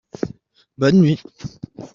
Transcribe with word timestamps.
Bonne 0.79 0.99
nuit! 1.03 1.21